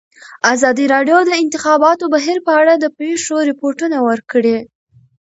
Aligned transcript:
ازادي 0.53 0.85
راډیو 0.93 1.17
د 1.23 1.27
د 1.29 1.31
انتخاباتو 1.43 2.05
بهیر 2.13 2.37
په 2.47 2.51
اړه 2.61 2.73
د 2.77 2.85
پېښو 2.99 3.35
رپوټونه 3.49 3.97
ورکړي. 4.09 4.57